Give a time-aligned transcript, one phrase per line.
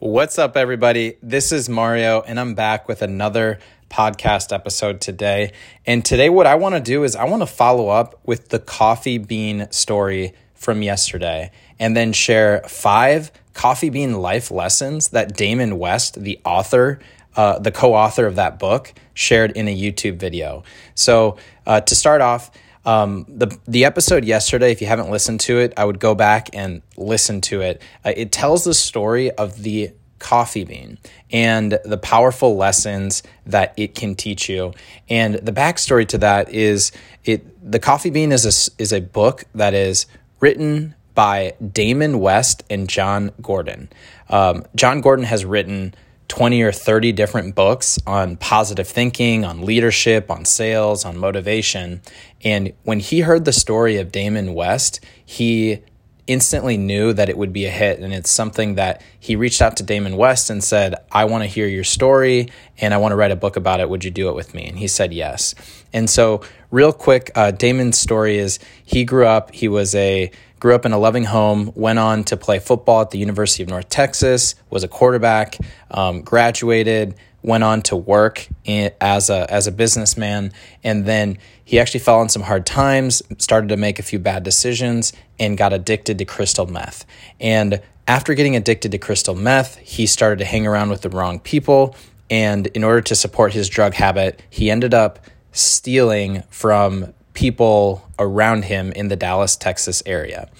[0.00, 1.16] What's up, everybody?
[1.24, 3.58] This is Mario, and I'm back with another
[3.90, 5.50] podcast episode today.
[5.86, 8.60] And today, what I want to do is I want to follow up with the
[8.60, 11.50] coffee bean story from yesterday
[11.80, 17.00] and then share five coffee bean life lessons that Damon West, the author,
[17.34, 20.62] uh, the co author of that book, shared in a YouTube video.
[20.94, 22.52] So, uh, to start off,
[22.88, 26.48] um, the the episode yesterday, if you haven't listened to it, I would go back
[26.54, 27.82] and listen to it.
[28.02, 30.96] Uh, it tells the story of the coffee bean
[31.30, 34.72] and the powerful lessons that it can teach you.
[35.10, 36.90] And the backstory to that is
[37.26, 40.06] it the coffee bean is a, is a book that is
[40.40, 43.90] written by Damon West and Jon Gordon.
[44.30, 45.94] Um, Jon Gordon has written
[46.28, 52.00] 20 or 30 different books on positive thinking, on leadership, on sales, on motivation.
[52.44, 55.82] And when he heard the story of Damon West, he
[56.28, 57.98] instantly knew that it would be a hit.
[57.98, 61.48] And it's something that he reached out to Damon West and said, I want to
[61.48, 63.88] hear your story and I want to write a book about it.
[63.88, 64.66] Would you do it with me?
[64.66, 65.54] And he said yes.
[65.92, 70.30] And so, real quick, uh, Damon's story is he grew up, he was a
[70.60, 73.68] grew up in a loving home, went on to play football at the University of
[73.68, 75.58] North Texas, was a quarterback,
[75.90, 81.78] um, graduated, went on to work in, as a as a businessman, and then he
[81.78, 85.72] actually fell on some hard times, started to make a few bad decisions, and got
[85.72, 87.04] addicted to crystal meth.
[87.40, 91.40] And after getting addicted to crystal meth, he started to hang around with the wrong
[91.40, 91.94] people.
[92.30, 95.18] And in order to support his drug habit, he ended up
[95.52, 100.50] stealing from people around him in the Dallas, Texas area.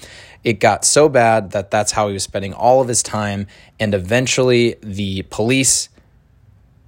[0.44, 3.48] It got so bad that that's how he was spending all of his time.
[3.80, 5.88] And eventually, the police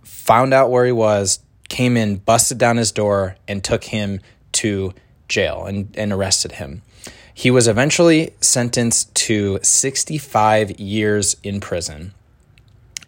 [0.05, 4.21] found out where he was, came in, busted down his door, and took him
[4.53, 4.95] to
[5.29, 6.83] jail and, and arrested him.
[7.35, 12.15] He was eventually sentenced to 65 years in prison.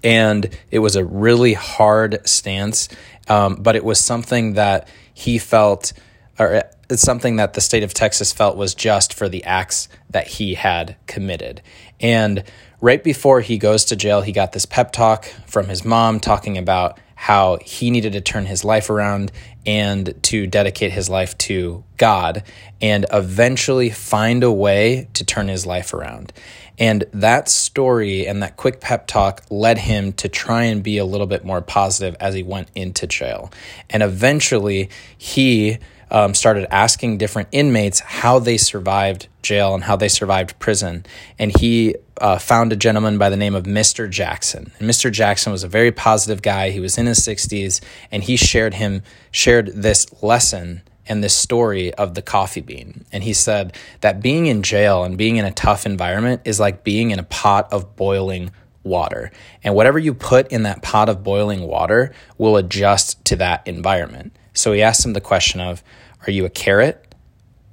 [0.02, 2.89] And it was a really hard stance,
[3.28, 5.92] um, but it was something that he felt
[6.39, 10.29] or it's something that the state of Texas felt was just for the acts that
[10.29, 11.63] he had committed.
[12.01, 12.45] And
[12.80, 16.58] right before he goes to jail, he got this pep talk from his mom talking
[16.58, 19.30] about how he needed to turn his life around
[19.64, 22.42] and to dedicate his life to God
[22.80, 26.33] and eventually find a way to turn his life around.
[26.79, 31.05] And that story and that quick pep talk led him to try and be a
[31.05, 33.53] little bit more positive as he went into jail.
[33.89, 35.79] And eventually, he
[36.12, 41.05] um, started asking different inmates how they survived jail and how they survived prison.
[41.39, 44.08] And he uh, found a gentleman by the name of Mr.
[44.08, 44.70] Jackson.
[44.78, 45.11] And Mr.
[45.11, 46.70] Jackson was a very positive guy.
[46.70, 47.80] He was in his 60s,
[48.12, 53.05] and he shared him shared this lesson and this story of the coffee bean.
[53.11, 56.84] And he said that being in jail and being in a tough environment is like
[56.84, 58.52] being in a pot of boiling
[58.84, 59.33] water.
[59.64, 64.36] And whatever you put in that pot of boiling water will adjust to that environment.
[64.55, 65.83] So he asked him the question of,
[66.27, 67.14] are you a carrot,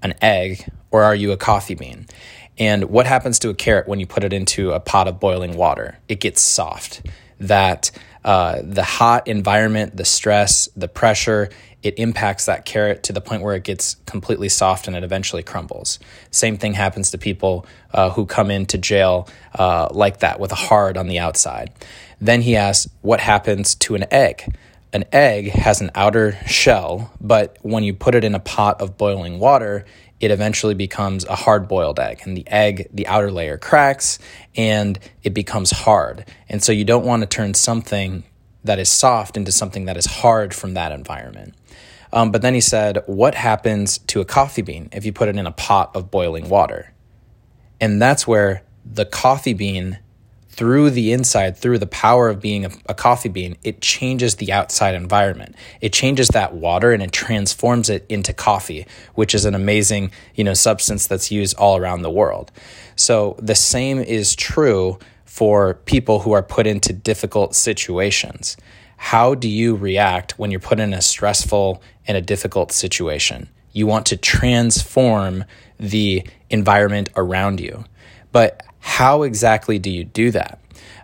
[0.01, 2.07] an egg, or are you a coffee bean?
[2.57, 5.55] And what happens to a carrot when you put it into a pot of boiling
[5.55, 5.97] water?
[6.07, 7.01] It gets soft.
[7.39, 7.91] That
[8.25, 11.49] uh, the hot environment, the stress, the pressure,
[11.81, 15.43] it impacts that carrot to the point where it gets completely soft and it eventually
[15.43, 15.99] crumbles.
[16.31, 20.55] Same thing happens to people uh, who come into jail uh, like that with a
[20.55, 21.71] hard on the outside.
[22.19, 24.53] Then he asks, What happens to an egg?
[24.91, 28.97] An egg has an outer shell, but when you put it in a pot of
[28.97, 29.85] boiling water,
[30.19, 32.21] it eventually becomes a hard boiled egg.
[32.23, 34.19] And the egg, the outer layer cracks
[34.55, 36.25] and it becomes hard.
[36.49, 38.23] And so you don't want to turn something
[38.63, 41.53] that is soft into something that is hard from that environment.
[42.11, 45.37] Um, but then he said, What happens to a coffee bean if you put it
[45.37, 46.91] in a pot of boiling water?
[47.79, 49.99] And that's where the coffee bean
[50.59, 54.51] through the inside, through the power of being a, a, coffee bean, it changes the
[54.51, 55.55] outside environment.
[55.79, 60.43] It changes that water and it transforms it into coffee, which is an amazing, you
[60.43, 62.51] know, substance that's used all around the world.
[62.97, 68.57] So the same is true for people who are put into difficult situations.
[68.97, 73.47] How do you react when you're put in a stressful and a difficult situation?
[73.71, 75.45] You want to transform
[75.79, 77.85] the environment around you.
[78.31, 80.59] But how exactly do you do that?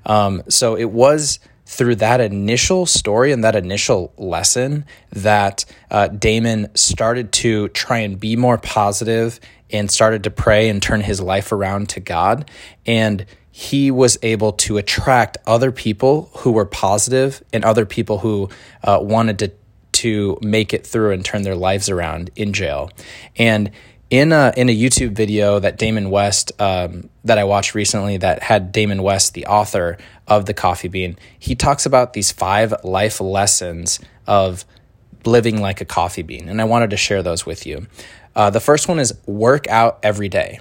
[0.06, 6.68] Um, so it was through that initial story and that initial lesson that uh, Damon
[6.76, 9.40] started to try and be more positive
[9.72, 12.50] and started to pray and turn his life around to God.
[12.86, 18.50] And he was able to attract other people who were positive and other people who
[18.84, 19.52] uh, wanted to
[19.94, 22.90] to make it through and turn their lives around in jail.
[23.38, 23.72] And
[24.20, 28.44] in a in a YouTube video that Damon West um, that I watched recently that
[28.44, 33.20] had Damon West, the author of the Coffee Bean, he talks about these five life
[33.20, 34.64] lessons of
[35.26, 37.88] living like a coffee bean, and I wanted to share those with you.
[38.36, 40.60] Uh, the first one is work out every day,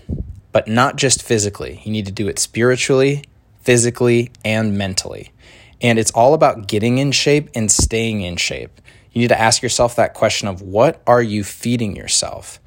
[0.50, 1.80] but not just physically.
[1.84, 3.24] You need to do it spiritually,
[3.60, 5.32] physically, and mentally.
[5.80, 8.80] And it's all about getting in shape and staying in shape.
[9.12, 12.58] You need to ask yourself that question of what are you feeding yourself?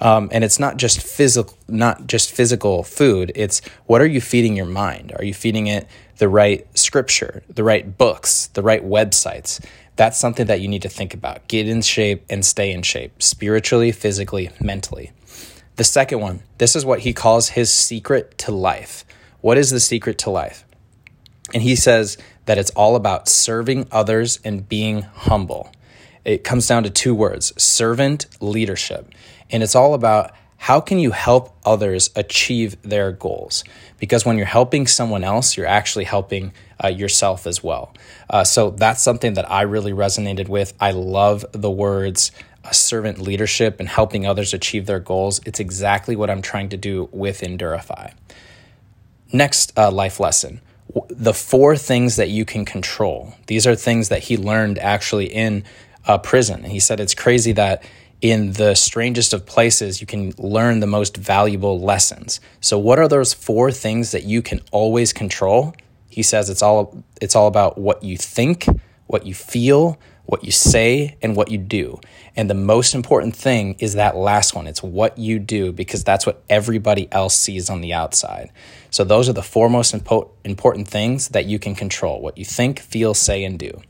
[0.00, 3.32] Um, and it's not just physical, not just physical food.
[3.34, 5.12] It's what are you feeding your mind?
[5.16, 5.86] Are you feeding it
[6.18, 9.64] the right scripture, the right books, the right websites?
[9.96, 11.48] That's something that you need to think about.
[11.48, 15.12] Get in shape and stay in shape, spiritually, physically, mentally.
[15.76, 19.04] The second one, this is what he calls his secret to life.
[19.40, 20.64] What is the secret to life?
[21.54, 25.70] And he says that it's all about serving others and being humble.
[26.26, 29.08] It comes down to two words servant leadership.
[29.48, 33.62] And it's all about how can you help others achieve their goals?
[33.98, 36.52] Because when you're helping someone else, you're actually helping
[36.82, 37.94] uh, yourself as well.
[38.28, 40.74] Uh, so that's something that I really resonated with.
[40.80, 42.32] I love the words
[42.64, 45.40] uh, servant leadership and helping others achieve their goals.
[45.46, 48.12] It's exactly what I'm trying to do with Endurify.
[49.32, 50.60] Next uh, life lesson
[51.08, 53.34] the four things that you can control.
[53.48, 55.64] These are things that he learned actually in
[56.06, 56.62] uh, prison.
[56.62, 57.82] And he said it's crazy that
[58.22, 62.40] in the strangest of places, you can learn the most valuable lessons.
[62.60, 65.74] So, what are those four things that you can always control?
[66.08, 68.66] He says it's all it's all about what you think,
[69.06, 72.00] what you feel, what you say, and what you do.
[72.34, 74.66] And the most important thing is that last one.
[74.66, 78.50] It's what you do because that's what everybody else sees on the outside.
[78.90, 82.46] So those are the four most impo- important things that you can control: what you
[82.46, 83.82] think, feel, say, and do.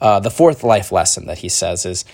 [0.00, 2.04] Uh, the fourth life lesson that he says is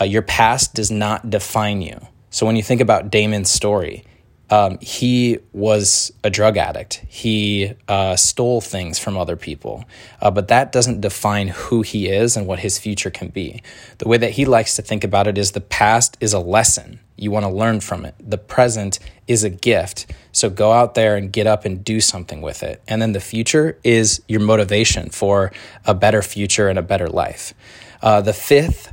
[0.00, 1.98] uh, your past does not define you.
[2.30, 4.04] So when you think about Damon's story,
[4.48, 7.04] um, he was a drug addict.
[7.08, 9.84] He uh, stole things from other people,
[10.20, 13.62] uh, but that doesn't define who he is and what his future can be.
[13.98, 17.00] The way that he likes to think about it is the past is a lesson.
[17.16, 18.14] You want to learn from it.
[18.20, 20.06] The present is a gift.
[20.36, 22.82] So go out there and get up and do something with it.
[22.86, 25.50] And then the future is your motivation for
[25.86, 27.54] a better future and a better life.
[28.02, 28.92] Uh, the fifth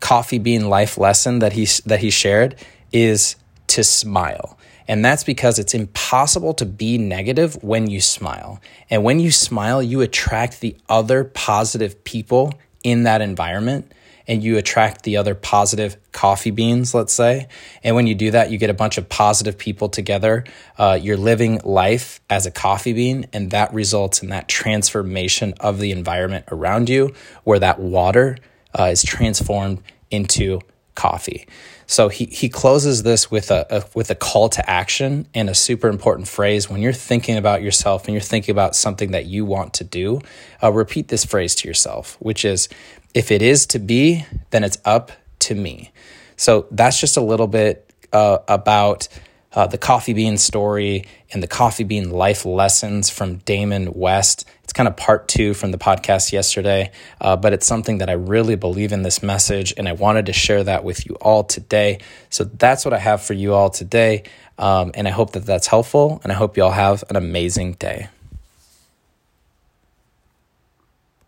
[0.00, 2.56] coffee bean life lesson that he that he shared
[2.92, 3.36] is
[3.66, 4.56] to smile.
[4.88, 8.58] And that's because it's impossible to be negative when you smile.
[8.88, 13.92] And when you smile, you attract the other positive people in that environment
[14.30, 17.48] and you attract the other positive coffee beans, let's say.
[17.82, 20.44] And when you do that, you get a bunch of positive people together.
[20.78, 25.80] Uh, you're living life as a coffee bean, and that results in that transformation of
[25.80, 27.12] the environment around you,
[27.42, 28.38] where that water
[28.78, 29.82] uh, is transformed
[30.12, 30.60] into
[30.94, 31.48] coffee.
[31.86, 35.54] So he, he closes this with a, a, with a call to action and a
[35.56, 36.70] super important phrase.
[36.70, 40.20] When you're thinking about yourself and you're thinking about something that you want to do,
[40.62, 42.68] uh, repeat this phrase to yourself, which is,
[43.14, 45.92] "If it is to be, then it's up to me."
[46.36, 49.08] So that's just a little bit uh, about
[49.52, 54.44] uh, the coffee bean story and the coffee bean life lessons from Damon West.
[54.62, 58.12] It's kind of part two from the podcast yesterday, uh, but it's something that I
[58.12, 61.98] really believe in this message, and I wanted to share that with you all today.
[62.30, 64.22] So that's what I have for you all today,
[64.58, 67.72] um, and I hope that that's helpful, and I hope you all have an amazing
[67.72, 68.08] day.